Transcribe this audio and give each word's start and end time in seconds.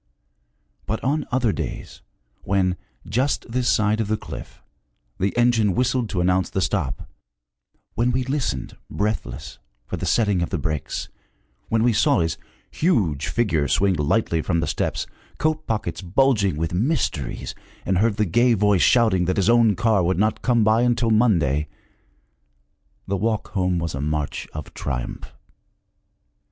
But 0.87 1.03
on 1.03 1.27
other 1.31 1.51
days, 1.51 2.01
when, 2.41 2.75
just 3.07 3.45
this 3.47 3.69
side 3.69 4.01
of 4.01 4.07
the 4.07 4.17
cliff, 4.17 4.59
the 5.19 5.31
engine 5.37 5.75
whistled 5.75 6.09
to 6.09 6.21
announce 6.21 6.49
the 6.49 6.59
stop, 6.59 7.07
when 7.93 8.09
we 8.11 8.23
listened, 8.23 8.75
breathless, 8.89 9.59
for 9.85 9.97
the 9.97 10.07
setting 10.07 10.41
of 10.41 10.49
the 10.49 10.57
brakes, 10.57 11.07
when 11.69 11.83
we 11.83 11.93
saw 11.93 12.19
his 12.21 12.39
huge 12.71 13.27
figure 13.27 13.67
swing 13.67 13.93
lightly 13.93 14.41
from 14.41 14.59
the 14.59 14.65
steps, 14.65 15.05
coat 15.37 15.67
pockets 15.67 16.01
bulging 16.01 16.57
with 16.57 16.73
mysteries, 16.73 17.53
and 17.85 17.99
heard 17.99 18.17
the 18.17 18.25
gay 18.25 18.55
voice 18.55 18.81
shouting 18.81 19.25
that 19.25 19.37
his 19.37 19.51
own 19.51 19.75
car 19.75 20.01
would 20.03 20.17
not 20.17 20.41
come 20.41 20.63
by 20.63 20.81
until 20.81 21.11
Monday, 21.11 21.67
the 23.05 23.17
walk 23.17 23.49
home 23.49 23.77
was 23.77 23.93
a 23.93 24.01
march 24.01 24.47
of 24.51 24.73
triumph. 24.73 25.31